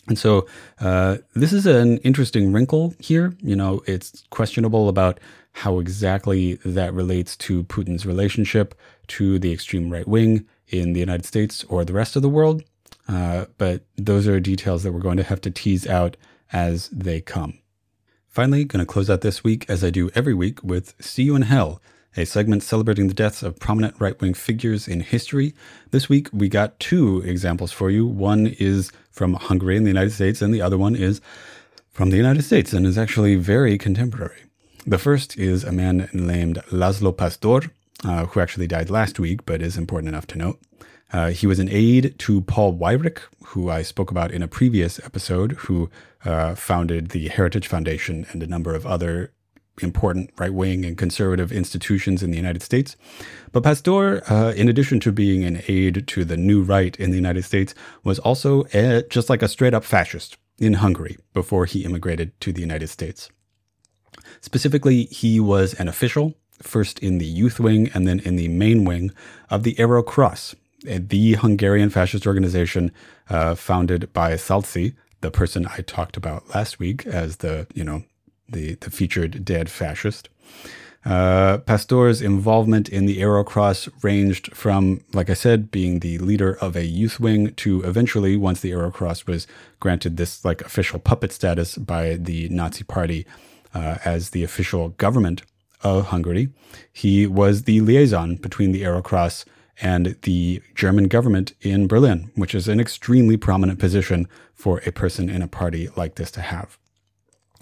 And 0.08 0.18
so 0.18 0.48
uh, 0.80 1.18
this 1.34 1.54
is 1.54 1.66
an 1.66 1.98
interesting 2.00 2.52
wrinkle 2.52 2.94
here. 3.00 3.34
You 3.42 3.56
know, 3.56 3.82
it's 3.86 4.24
questionable 4.30 4.90
about 4.90 5.20
how 5.54 5.80
exactly 5.80 6.56
that 6.66 6.94
relates 6.94 7.36
to 7.38 7.64
Putin's 7.64 8.06
relationship 8.06 8.76
to 9.08 9.40
the 9.40 9.52
extreme 9.52 9.90
right 9.90 10.08
wing 10.08 10.46
in 10.68 10.94
the 10.94 11.00
United 11.00 11.26
States 11.26 11.64
or 11.66 11.86
the 11.86 11.94
rest 11.94 12.16
of 12.16 12.22
the 12.22 12.30
world. 12.30 12.64
Uh, 13.10 13.46
but 13.58 13.82
those 13.98 14.28
are 14.28 14.39
details 14.39 14.84
that 14.84 14.92
we're 14.92 15.00
going 15.00 15.18
to 15.18 15.24
have 15.24 15.42
to 15.42 15.50
tease 15.50 15.88
out 15.88 16.16
as 16.54 16.89
they 16.89 17.20
come. 17.20 17.60
Finally, 18.28 18.63
going 18.63 18.86
to 18.86 18.86
close 18.86 19.10
out 19.10 19.22
this 19.22 19.44
week 19.44 19.66
as 19.68 19.84
I 19.84 19.89
do 19.89 20.12
every 20.13 20.36
week 20.36 20.63
with 20.63 20.94
See 21.01 21.24
You 21.24 21.36
in 21.36 21.42
Hell, 21.42 21.82
a 22.16 22.25
segment 22.25 22.62
celebrating 22.62 23.08
the 23.08 23.16
deaths 23.16 23.42
of 23.42 23.60
prominent 23.60 23.96
right 24.00 24.20
wing 24.22 24.36
figures 24.36 24.88
in 24.88 25.00
history. 25.00 25.56
This 25.89 26.08
week, 26.08 26.30
we 26.32 26.50
got 26.50 26.80
two 26.80 27.22
examples 27.22 27.72
for 27.72 27.89
you. 27.89 28.06
One 28.06 28.46
is 28.60 28.92
from 29.10 29.34
Hungary 29.34 29.78
in 29.78 29.84
the 29.84 29.89
United 29.89 30.12
States, 30.12 30.42
and 30.42 30.54
the 30.54 30.62
other 30.62 30.78
one 30.78 30.96
is 30.96 31.20
from 31.92 32.12
the 32.12 32.18
United 32.18 32.44
States 32.44 32.74
and 32.74 32.86
is 32.86 32.98
actually 32.98 33.36
very 33.36 33.80
contemporary. 33.80 34.44
The 34.86 35.00
first 35.00 35.36
is 35.38 35.63
a 35.63 35.72
man 35.72 36.10
named 36.13 36.58
Laszlo 36.72 37.16
Pasztor, 37.16 37.72
uh, 38.04 38.28
who 38.28 38.39
actually 38.39 38.68
died 38.68 38.92
last 38.92 39.20
week, 39.20 39.46
but 39.46 39.63
is 39.63 39.78
important 39.78 40.10
enough 40.10 40.28
to 40.28 40.38
note. 40.38 40.60
Uh, 41.12 41.30
he 41.30 41.48
was 41.48 41.60
an 41.60 41.70
aide 41.72 42.16
to 42.20 42.42
Paul 42.42 42.78
Weyrich, 42.78 43.20
who 43.46 43.70
I 43.70 43.82
spoke 43.82 44.12
about 44.12 44.32
in 44.32 44.44
a 44.44 44.48
previous 44.48 45.00
episode, 45.04 45.54
who 45.54 45.89
uh, 46.24 46.56
founded 46.56 47.10
the 47.10 47.30
Heritage 47.30 47.68
Foundation 47.68 48.25
and 48.32 48.44
a 48.44 48.48
number 48.48 48.75
of 48.75 48.86
other 48.86 49.34
important 49.82 50.30
right 50.38 50.54
wing 50.54 50.86
and 50.86 50.98
conservative 50.98 51.51
institutions 51.51 52.22
in 52.22 52.32
the 52.32 52.38
United 52.38 52.62
States. 52.62 52.96
But 53.51 53.63
Pasztor, 53.63 54.30
uh, 54.30 54.54
in 54.54 54.70
addition 54.70 55.00
to 55.01 55.12
being 55.12 55.44
an 55.44 55.62
aide 55.68 56.06
to 56.08 56.25
the 56.25 56.38
new 56.38 56.62
right 56.62 56.96
in 56.98 57.12
the 57.12 57.16
United 57.16 57.46
States, 57.46 57.74
was 58.04 58.20
also 58.20 58.66
a, 58.74 59.04
just 59.10 59.30
like 59.30 59.42
a 59.42 59.48
straight 59.48 59.74
up 59.74 59.84
fascist 59.84 60.38
in 60.60 60.74
Hungary 60.74 61.18
before 61.34 61.66
he 61.66 61.86
immigrated 61.86 62.39
to 62.42 62.51
the 62.51 62.62
United 62.62 62.89
States. 62.89 63.30
Specifically, 64.42 65.06
he 65.06 65.39
was 65.39 65.74
an 65.75 65.88
official, 65.88 66.36
first 66.62 67.00
in 67.00 67.18
the 67.18 67.25
youth 67.25 67.60
wing 67.60 67.89
and 67.94 68.08
then 68.08 68.20
in 68.20 68.36
the 68.36 68.50
main 68.50 68.84
wing 68.84 69.12
of 69.50 69.63
the 69.63 69.80
Arrow 69.80 70.04
Cross, 70.04 70.56
the 70.84 71.34
Hungarian 71.34 71.90
fascist 71.90 72.26
organization 72.26 72.92
uh, 73.30 73.56
founded 73.56 74.12
by 74.14 74.34
Szalasi, 74.34 74.96
the 75.22 75.32
person 75.32 75.68
I 75.68 75.82
talked 75.82 76.18
about 76.18 76.54
last 76.56 76.80
week 76.80 77.06
as 77.06 77.38
the, 77.38 77.68
you 77.74 77.84
know, 77.84 78.04
the, 78.48 78.76
the 78.76 78.90
featured 78.90 79.44
dead 79.46 79.70
fascist. 79.70 80.30
Uh, 81.06 81.60
Pasztor's 81.60 82.22
involvement 82.22 82.90
in 82.90 83.06
the 83.06 83.22
Arrow 83.22 83.44
Cross 83.44 83.88
ranged 84.02 84.54
from, 84.54 85.02
like 85.14 85.30
I 85.30 85.34
said, 85.34 85.72
being 85.72 86.00
the 86.00 86.18
leader 86.18 86.58
of 86.60 86.76
a 86.76 86.86
youth 86.86 87.20
wing 87.20 87.54
to 87.56 87.82
eventually, 87.84 88.36
once 88.36 88.60
the 88.60 88.72
Arrow 88.72 88.92
Cross 88.92 89.26
was 89.26 89.48
granted 89.80 90.18
this 90.18 90.44
like 90.44 90.62
official 90.62 91.00
puppet 91.00 91.32
status 91.32 91.78
by 91.78 92.16
the 92.16 92.50
Nazi 92.50 92.84
Party 92.84 93.26
uh, 93.74 93.98
as 94.04 94.32
the 94.32 94.44
official 94.44 94.90
government 94.90 95.44
of 95.82 96.08
Hungary, 96.08 96.50
he 96.92 97.26
was 97.26 97.64
the 97.64 97.80
liaison 97.80 98.36
between 98.36 98.74
the 98.74 98.84
Arrow 98.84 99.02
Cross 99.02 99.46
and 99.82 100.18
the 100.24 100.62
German 100.76 101.08
government 101.08 101.54
in 101.62 101.88
Berlin, 101.88 102.32
which 102.36 102.54
is 102.54 102.68
an 102.68 102.80
extremely 102.80 103.38
prominent 103.38 103.80
position 103.80 104.28
for 104.54 104.82
a 104.86 104.92
person 104.92 105.30
in 105.30 105.42
a 105.42 105.48
party 105.48 105.90
like 105.96 106.16
this 106.16 106.32
to 106.32 106.42
have. 106.42 106.78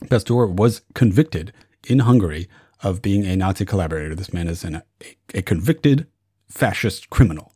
Pasztor 0.06 0.52
was 0.52 0.82
convicted 0.94 1.54
in 1.88 2.00
Hungary 2.00 2.48
of 2.84 3.02
being 3.02 3.26
a 3.26 3.36
Nazi 3.36 3.66
collaborator. 3.66 4.16
This 4.16 4.34
man 4.34 4.48
is 4.48 4.64
an, 4.64 4.82
a, 5.02 5.16
a 5.36 5.42
convicted 5.42 6.08
fascist 6.50 7.10
criminal. 7.10 7.54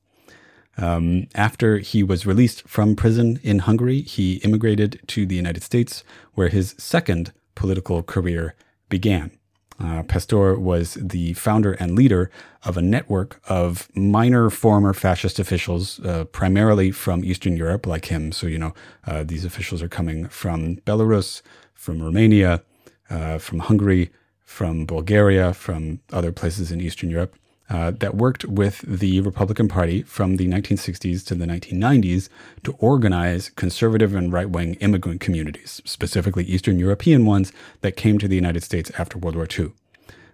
Um, 0.78 1.28
after 1.36 1.78
he 1.78 2.02
was 2.02 2.26
released 2.26 2.68
from 2.68 2.96
prison 2.96 3.40
in 3.44 3.60
Hungary, 3.60 4.02
he 4.02 4.36
immigrated 4.38 5.02
to 5.08 5.26
the 5.26 5.36
United 5.36 5.64
States, 5.64 6.04
where 6.34 6.50
his 6.50 6.76
second 6.78 7.34
political 7.56 8.02
career 8.02 8.56
began. 8.90 9.32
Uh, 9.82 10.04
Pasztor 10.04 10.60
was 10.60 10.94
the 10.94 11.34
founder 11.34 11.74
and 11.74 11.96
leader 11.96 12.30
of 12.64 12.78
a 12.78 12.84
network 12.84 13.42
of 13.48 13.90
minor 13.96 14.52
former 14.52 14.94
fascist 14.94 15.40
officials, 15.40 16.00
uh, 16.02 16.26
primarily 16.26 16.92
from 16.92 17.26
Eastern 17.26 17.58
Europe, 17.58 17.88
like 17.88 18.06
him. 18.06 18.32
So, 18.32 18.46
you 18.46 18.60
know, 18.60 18.74
uh, 19.08 19.24
these 19.24 19.44
officials 19.44 19.82
are 19.82 19.88
coming 19.90 20.28
from 20.28 20.76
Belarus, 20.88 21.42
from 21.74 22.00
Romania, 22.00 22.62
uh, 23.10 23.40
from 23.40 23.60
Hungary, 23.60 24.12
from 24.44 24.86
Bulgaria, 24.86 25.52
from 25.52 26.02
other 26.14 26.32
places 26.32 26.72
in 26.72 26.80
Eastern 26.80 27.10
Europe. 27.10 27.36
Uh, 27.72 27.90
that 27.90 28.16
worked 28.16 28.44
with 28.44 28.82
the 28.82 29.22
Republican 29.22 29.70
Party 29.70 30.02
from 30.02 30.36
the 30.36 30.46
1960s 30.46 31.26
to 31.26 31.34
the 31.34 31.46
1990s 31.46 32.28
to 32.66 32.74
organize 32.80 33.50
conservative 33.52 34.14
and 34.14 34.34
right 34.34 34.50
wing 34.50 34.74
immigrant 34.82 35.22
communities, 35.22 35.82
specifically 35.86 36.44
Eastern 36.44 36.78
European 36.78 37.26
ones 37.26 37.54
that 37.80 37.96
came 37.96 38.18
to 38.18 38.28
the 38.28 38.36
United 38.36 38.62
States 38.62 38.92
after 38.98 39.18
World 39.18 39.38
War 39.38 39.48
II. 39.58 39.72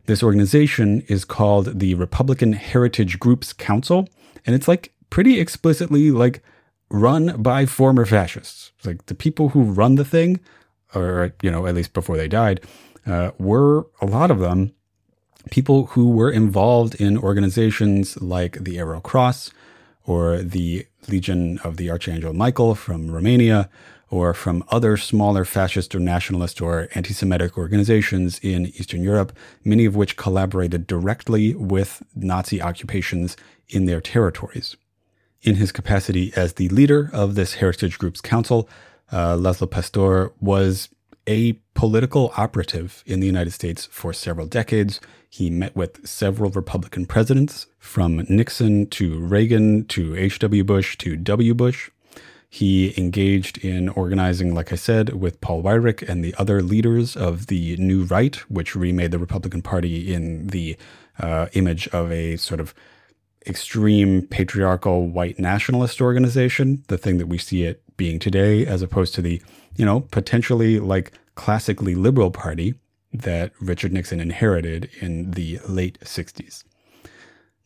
This 0.08 0.24
organization 0.24 1.04
is 1.08 1.26
called 1.26 1.80
the 1.80 1.94
Republican 1.94 2.54
Heritage 2.54 3.20
Groups 3.20 3.54
Council, 3.54 4.10
and 4.44 4.56
it's 4.56 4.68
like 4.68 4.92
pretty 5.12 5.40
explicitly 5.40 6.10
like 6.10 6.42
run 6.90 7.40
by 7.40 7.68
former 7.68 8.08
fascists. 8.08 8.72
Like 8.84 9.06
the 9.06 9.14
people 9.14 9.50
who 9.50 9.62
run 9.62 9.94
the 9.94 10.06
thing, 10.06 10.40
or 10.96 11.36
you 11.44 11.52
know, 11.52 11.68
at 11.68 11.76
least 11.76 11.94
before 11.94 12.18
they 12.18 12.28
died, 12.28 12.62
uh, 13.06 13.30
were 13.38 13.86
a 14.02 14.08
lot 14.08 14.32
of 14.32 14.40
them 14.40 14.74
people 15.52 15.88
who 15.88 16.10
were 16.10 16.32
involved 16.32 16.96
in 16.96 17.18
organizations 17.18 18.22
like 18.22 18.64
the 18.64 18.78
Arrow 18.78 19.02
Cross 19.02 19.52
or 20.06 20.38
the 20.38 20.86
Legion 21.08 21.60
of 21.64 21.78
the 21.78 21.90
Archangel 21.90 22.34
Michael 22.34 22.76
from 22.76 23.12
Romania 23.12 23.70
or 24.10 24.34
from 24.34 24.64
other 24.70 24.96
smaller 24.96 25.44
fascist 25.44 25.94
or 25.94 26.00
nationalist 26.00 26.62
or 26.62 26.88
anti 26.96 27.14
Semitic 27.14 27.58
organizations 27.58 28.40
in 28.40 28.68
Eastern 28.68 29.04
Europe, 29.04 29.38
many 29.64 29.86
of 29.86 29.96
which 29.96 30.16
collaborated 30.16 30.88
directly 30.88 31.54
with 31.56 32.02
Nazi 32.16 32.62
occupations 32.62 33.36
in 33.68 33.86
their 33.86 34.02
territories. 34.02 34.78
In 35.42 35.56
his 35.56 35.72
capacity 35.72 36.32
as 36.36 36.54
the 36.54 36.70
leader 36.70 37.10
of 37.14 37.36
this 37.36 37.56
Heritage 37.56 38.00
Groups 38.00 38.22
Council, 38.22 38.70
uh, 39.12 39.36
Laszlo 39.36 39.68
Pasztor 39.68 40.32
was 40.40 40.90
a 41.28 41.54
political 41.74 42.32
operative 42.38 43.04
in 43.06 43.20
the 43.20 43.28
United 43.28 43.52
States 43.52 43.86
for 43.92 44.14
several 44.14 44.48
decades. 44.48 45.00
He 45.30 45.50
met 45.50 45.76
with 45.76 46.08
several 46.08 46.50
Republican 46.50 47.06
presidents, 47.06 47.68
from 47.88 48.26
Nixon 48.30 48.88
to 48.88 49.20
Reagan 49.20 49.86
to 49.86 50.16
H.W. 50.16 50.64
Bush 50.64 50.98
to 50.98 51.16
W. 51.16 51.54
Bush. 51.54 51.90
He 52.50 52.94
engaged 52.98 53.58
in 53.58 53.90
organizing, 53.90 54.54
like 54.54 54.72
I 54.72 54.76
said, 54.76 55.14
with 55.14 55.42
Paul 55.42 55.64
Weyrich 55.64 56.08
and 56.08 56.24
the 56.24 56.34
other 56.38 56.62
leaders 56.62 57.18
of 57.18 57.48
the 57.48 57.76
New 57.78 58.04
Right, 58.04 58.36
which 58.50 58.76
remade 58.76 59.12
the 59.12 59.20
Republican 59.20 59.62
Party 59.62 60.14
in 60.14 60.48
the 60.48 60.78
uh, 61.20 61.48
image 61.54 61.88
of 61.90 62.12
a 62.12 62.38
sort 62.38 62.60
of 62.60 62.74
extreme 63.46 64.28
patriarchal 64.28 65.08
white 65.08 65.40
nationalist 65.40 66.02
organization, 66.02 66.84
the 66.88 66.98
thing 66.98 67.18
that 67.18 67.28
we 67.28 67.38
see 67.38 67.64
it 67.64 67.84
being 67.98 68.20
today, 68.20 68.66
as 68.66 68.82
opposed 68.82 69.14
to 69.16 69.22
the, 69.22 69.42
you 69.76 69.86
know, 69.86 70.02
potentially 70.02 70.80
like 70.80 71.12
classically 71.36 71.96
liberal 71.96 72.32
party 72.32 72.76
that 73.12 73.52
Richard 73.60 73.92
Nixon 73.92 74.20
inherited 74.20 74.90
in 75.02 75.32
the 75.32 75.60
late 75.68 76.00
60s. 76.02 76.64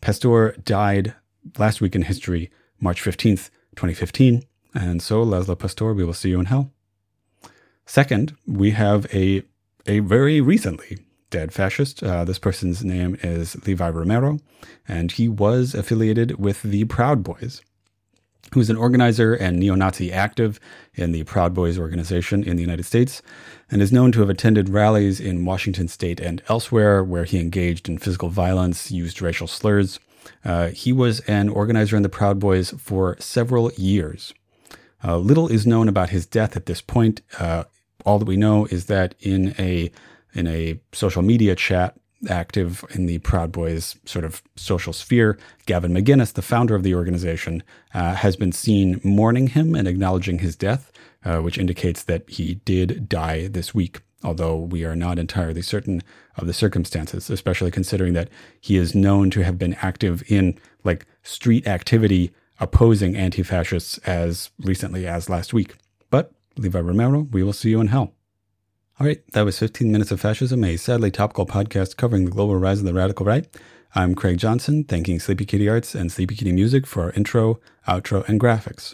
Pasztor 0.01 0.63
died 0.63 1.13
last 1.57 1.81
week 1.81 1.95
in 1.95 2.03
history, 2.03 2.49
March 2.79 3.03
15th, 3.03 3.49
2015. 3.75 4.43
And 4.73 5.01
so, 5.01 5.23
Laszlo 5.25 5.55
Pasztor, 5.55 5.95
we 5.95 6.05
will 6.05 6.13
see 6.13 6.29
you 6.29 6.39
in 6.39 6.45
hell. 6.45 6.71
Second, 7.85 8.35
we 8.47 8.71
have 8.71 9.05
a, 9.13 9.43
a 9.85 9.99
very 9.99 10.39
recently 10.39 10.99
dead 11.29 11.53
fascist. 11.53 12.03
Uh, 12.03 12.23
this 12.23 12.39
person's 12.39 12.83
name 12.83 13.17
is 13.21 13.55
Levi 13.65 13.89
Romero, 13.89 14.39
and 14.87 15.11
he 15.11 15.27
was 15.27 15.73
affiliated 15.73 16.39
with 16.39 16.61
the 16.61 16.85
Proud 16.85 17.23
Boys 17.23 17.61
who's 18.53 18.69
an 18.69 18.77
organizer 18.77 19.33
and 19.33 19.57
neo 19.57 19.75
Nazi 19.75 20.11
active 20.11 20.59
in 20.93 21.11
the 21.11 21.23
Proud 21.23 21.53
Boys 21.53 21.77
organization 21.77 22.43
in 22.43 22.55
the 22.55 22.61
United 22.61 22.83
States, 22.83 23.21
and 23.69 23.81
is 23.81 23.91
known 23.91 24.11
to 24.11 24.19
have 24.19 24.29
attended 24.29 24.69
rallies 24.69 25.19
in 25.19 25.45
Washington 25.45 25.87
state 25.87 26.19
and 26.19 26.41
elsewhere 26.49 27.03
where 27.03 27.23
he 27.23 27.39
engaged 27.39 27.87
in 27.87 27.97
physical 27.97 28.29
violence, 28.29 28.91
used 28.91 29.21
racial 29.21 29.47
slurs. 29.47 29.99
Uh, 30.43 30.67
he 30.67 30.91
was 30.91 31.19
an 31.21 31.49
organizer 31.49 31.95
in 31.95 32.03
the 32.03 32.09
Proud 32.09 32.39
Boys 32.39 32.71
for 32.71 33.15
several 33.19 33.71
years. 33.73 34.33
Uh, 35.03 35.17
little 35.17 35.47
is 35.47 35.65
known 35.65 35.87
about 35.87 36.09
his 36.09 36.25
death 36.25 36.55
at 36.55 36.65
this 36.65 36.81
point. 36.81 37.21
Uh, 37.39 37.63
all 38.05 38.19
that 38.19 38.27
we 38.27 38.37
know 38.37 38.65
is 38.65 38.85
that 38.85 39.15
in 39.19 39.55
a 39.57 39.91
in 40.33 40.47
a 40.47 40.79
social 40.93 41.21
media 41.21 41.55
chat 41.55 41.97
active 42.29 42.85
in 42.91 43.05
the 43.05 43.19
Proud 43.19 43.51
Boys 43.51 43.95
sort 44.05 44.25
of 44.25 44.41
social 44.55 44.93
sphere, 44.93 45.37
Gavin 45.65 45.93
McInnes, 45.93 46.33
the 46.33 46.41
founder 46.41 46.75
of 46.75 46.83
the 46.83 46.95
organization, 46.95 47.63
uh, 47.93 48.15
has 48.15 48.35
been 48.35 48.51
seen 48.51 48.99
mourning 49.03 49.47
him 49.47 49.75
and 49.75 49.87
acknowledging 49.87 50.39
his 50.39 50.55
death, 50.55 50.91
uh, 51.25 51.39
which 51.39 51.57
indicates 51.57 52.03
that 52.03 52.29
he 52.29 52.55
did 52.55 53.09
die 53.09 53.47
this 53.47 53.73
week. 53.73 54.01
Although 54.23 54.57
we 54.57 54.85
are 54.85 54.95
not 54.95 55.17
entirely 55.17 55.63
certain 55.63 56.03
of 56.37 56.45
the 56.45 56.53
circumstances, 56.53 57.29
especially 57.29 57.71
considering 57.71 58.13
that 58.13 58.29
he 58.59 58.77
is 58.77 58.93
known 58.93 59.31
to 59.31 59.43
have 59.43 59.57
been 59.57 59.73
active 59.81 60.23
in 60.31 60.59
like 60.83 61.07
street 61.23 61.67
activity 61.67 62.31
opposing 62.59 63.15
anti 63.15 63.41
fascists 63.41 63.97
as 63.99 64.51
recently 64.59 65.07
as 65.07 65.29
last 65.29 65.53
week. 65.53 65.75
But 66.11 66.31
Levi 66.57 66.79
Romero, 66.79 67.21
we 67.31 67.41
will 67.41 67.53
see 67.53 67.71
you 67.71 67.81
in 67.81 67.87
hell. 67.87 68.13
All 69.01 69.07
right, 69.07 69.23
that 69.31 69.45
was 69.45 69.57
15 69.57 69.91
Minutes 69.91 70.11
of 70.11 70.21
Fascism, 70.21 70.63
a 70.63 70.77
sadly 70.77 71.09
topical 71.09 71.47
podcast 71.47 71.97
covering 71.97 72.25
the 72.25 72.29
global 72.29 72.55
rise 72.57 72.77
of 72.77 72.85
the 72.85 72.93
radical 72.93 73.25
right. 73.25 73.47
I'm 73.95 74.13
Craig 74.13 74.37
Johnson, 74.37 74.83
thanking 74.83 75.19
Sleepy 75.19 75.43
Kitty 75.43 75.67
Arts 75.67 75.95
and 75.95 76.11
Sleepy 76.11 76.35
Kitty 76.35 76.51
Music 76.51 76.85
for 76.85 77.05
our 77.05 77.11
intro, 77.13 77.59
outro, 77.87 78.23
and 78.29 78.39
graphics. 78.39 78.93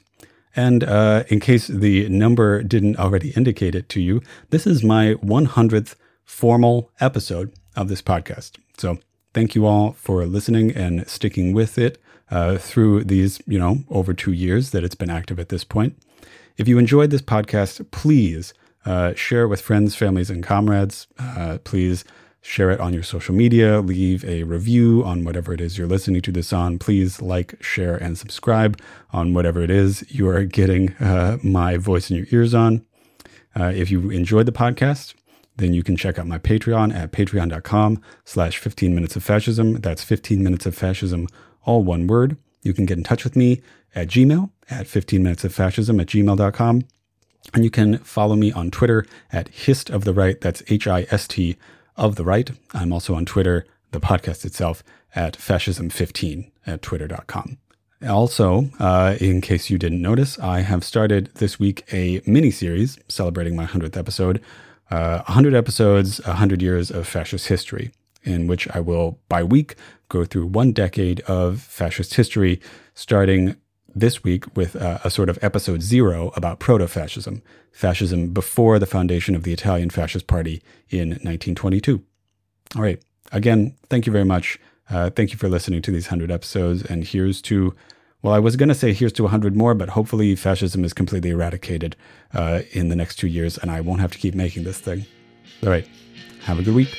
And 0.56 0.86
uh, 0.86 1.26
in 1.28 1.42
case 1.42 1.68
the 1.68 2.08
number 2.08 2.64
didn't 2.64 2.96
already 2.96 3.32
indicate 3.32 3.76
it 3.76 3.90
to 3.90 4.02
you, 4.02 4.22
this 4.50 4.66
is 4.66 4.82
my 4.82 5.16
100th 5.16 5.96
formal 6.24 6.90
episode 7.02 7.52
of 7.76 7.90
this 7.90 8.02
podcast. 8.02 8.60
So 8.78 9.00
thank 9.34 9.56
you 9.56 9.66
all 9.66 9.92
for 9.92 10.26
listening 10.26 10.72
and 10.72 11.06
sticking 11.10 11.52
with 11.52 11.78
it 11.78 12.02
uh, 12.32 12.58
through 12.60 13.04
these, 13.04 13.42
you 13.46 13.60
know, 13.60 13.80
over 13.90 14.14
two 14.14 14.32
years 14.32 14.72
that 14.72 14.86
it's 14.86 14.96
been 14.96 15.10
active 15.10 15.38
at 15.38 15.50
this 15.50 15.66
point. 15.66 16.02
If 16.56 16.70
you 16.70 16.78
enjoyed 16.78 17.10
this 17.10 17.22
podcast, 17.22 17.92
please 17.92 18.54
uh, 18.88 19.14
share 19.16 19.48
with 19.48 19.60
friends, 19.62 19.96
families, 19.96 20.30
and 20.30 20.42
comrades. 20.42 21.08
Uh, 21.20 21.58
please 21.66 22.06
share 22.42 22.72
it 22.72 22.80
on 22.80 22.94
your 22.94 23.04
social 23.04 23.36
media, 23.36 23.82
leave 23.82 24.24
a 24.24 24.44
review 24.44 25.04
on 25.04 25.26
whatever 25.26 25.54
it 25.54 25.60
is 25.60 25.78
you're 25.78 25.88
listening 25.88 26.22
to 26.22 26.32
this 26.32 26.54
on. 26.54 26.80
Please 26.80 27.22
like, 27.22 27.62
share, 27.62 27.98
and 27.98 28.18
subscribe 28.18 28.80
on 29.12 29.34
whatever 29.34 29.62
it 29.62 29.70
is 29.70 30.06
you 30.10 30.30
are 30.30 30.46
getting 30.46 30.94
uh, 30.96 31.38
my 31.44 31.76
voice 31.76 32.10
in 32.10 32.16
your 32.16 32.28
ears 32.32 32.54
on. 32.54 32.86
Uh, 33.60 33.74
if 33.76 33.92
you 33.92 34.10
enjoyed 34.10 34.46
the 34.46 34.54
podcast, 34.54 35.16
then 35.58 35.74
you 35.74 35.84
can 35.84 35.98
check 35.98 36.18
out 36.18 36.26
my 36.26 36.40
Patreon 36.40 36.96
at 36.96 37.12
patreon.com 37.12 38.02
slash 38.24 38.58
15 38.58 38.96
minutes 38.96 39.18
of 39.18 39.24
fascism. 39.24 39.74
That's 39.82 40.04
15 40.04 40.42
minutes 40.42 40.66
of 40.66 40.76
fascism, 40.76 41.28
all 41.64 41.84
one 41.84 42.08
word. 42.08 42.38
You 42.62 42.74
can 42.74 42.86
get 42.86 42.98
in 42.98 43.04
touch 43.04 43.26
with 43.26 43.36
me 43.36 43.62
at 43.94 44.08
Gmail 44.08 44.50
at 44.70 44.88
15 44.88 45.22
minutes 45.22 45.44
of 45.44 45.54
fascism 45.54 46.00
at 46.00 46.08
gmail.com. 46.08 46.84
And 47.54 47.64
you 47.64 47.70
can 47.70 48.00
follow 48.00 48.36
me 48.36 48.52
on 48.52 48.72
Twitter 48.72 49.06
at 49.32 49.48
Hist 49.50 49.90
of 49.90 50.04
the 50.04 50.14
Right. 50.14 50.40
That's 50.42 50.64
H 50.68 50.88
I 50.88 51.08
S 51.10 51.28
T 51.28 51.58
of 51.96 52.16
the 52.16 52.26
Right. 52.26 52.52
I'm 52.74 52.92
also 52.92 53.16
on 53.16 53.26
Twitter, 53.26 53.66
the 53.92 54.00
podcast 54.00 54.46
itself, 54.46 54.84
at 55.16 55.38
fascism15 55.38 56.52
at 56.66 56.82
twitter.com. 56.82 57.58
Also, 58.08 58.70
uh, 58.80 59.16
in 59.20 59.42
case 59.42 59.70
you 59.70 59.80
didn't 59.80 60.02
notice, 60.02 60.38
I 60.38 60.60
have 60.60 60.84
started 60.84 61.32
this 61.36 61.60
week 61.60 61.92
a 61.92 62.22
mini 62.28 62.52
series 62.52 63.00
celebrating 63.08 63.56
my 63.56 63.66
100th 63.66 63.98
episode 63.98 64.44
uh, 64.90 65.22
100 65.28 65.54
episodes, 65.54 66.26
100 66.26 66.62
years 66.62 66.92
of 66.92 67.08
fascist 67.08 67.48
history, 67.48 67.92
in 68.24 68.48
which 68.48 68.68
I 68.74 68.80
will, 68.80 69.20
by 69.30 69.44
week, 69.44 69.76
go 70.10 70.24
through 70.24 70.48
one 70.48 70.72
decade 70.72 71.20
of 71.22 71.62
fascist 71.62 72.14
history, 72.14 72.62
starting 72.94 73.56
this 74.00 74.24
week 74.24 74.46
with 74.56 74.76
uh, 74.76 75.00
a 75.04 75.10
sort 75.10 75.30
of 75.30 75.40
episode 75.42 75.82
zero 75.82 76.32
about 76.36 76.60
proto 76.60 76.88
fascism, 76.88 77.42
fascism 77.72 78.30
before 78.30 78.80
the 78.80 78.86
foundation 78.86 79.36
of 79.36 79.44
the 79.44 79.54
Italian 79.54 79.90
Fascist 79.90 80.28
Party 80.28 80.62
in 80.90 81.10
1922. 81.10 82.02
All 82.76 82.82
right. 82.82 83.02
Again, 83.32 83.76
thank 83.90 84.06
you 84.06 84.12
very 84.12 84.26
much. 84.26 84.60
Uh, 84.90 85.10
thank 85.10 85.32
you 85.32 85.38
for 85.38 85.50
listening 85.50 85.82
to 85.82 85.92
these 85.92 86.06
100 86.06 86.32
episodes. 86.32 86.84
And 86.84 87.04
here's 87.04 87.42
to 87.44 87.76
well, 88.24 88.34
I 88.34 88.40
was 88.40 88.56
going 88.56 88.70
to 88.70 88.76
say 88.76 88.94
here's 88.94 89.14
to 89.14 89.24
100 89.24 89.56
more, 89.56 89.76
but 89.76 89.90
hopefully 89.90 90.36
fascism 90.36 90.84
is 90.84 90.92
completely 90.92 91.30
eradicated 91.30 91.96
uh, 92.34 92.62
in 92.72 92.90
the 92.90 92.96
next 92.96 93.18
two 93.18 93.28
years 93.28 93.58
and 93.60 93.70
I 93.70 93.80
won't 93.82 94.02
have 94.02 94.12
to 94.12 94.18
keep 94.18 94.34
making 94.34 94.64
this 94.64 94.80
thing. 94.80 95.06
All 95.64 95.70
right. 95.70 95.88
Have 96.42 96.60
a 96.60 96.64
good 96.64 96.76
week. 96.76 96.98